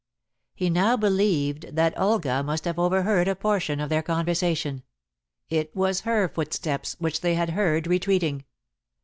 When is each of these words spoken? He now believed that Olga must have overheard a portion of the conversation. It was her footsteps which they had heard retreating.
He 0.55 0.71
now 0.71 0.97
believed 0.97 1.75
that 1.75 1.93
Olga 1.95 2.41
must 2.41 2.65
have 2.65 2.79
overheard 2.79 3.27
a 3.27 3.35
portion 3.35 3.79
of 3.79 3.89
the 3.89 4.01
conversation. 4.01 4.81
It 5.47 5.75
was 5.75 6.01
her 6.01 6.27
footsteps 6.27 6.95
which 6.97 7.21
they 7.21 7.35
had 7.35 7.51
heard 7.51 7.85
retreating. 7.85 8.45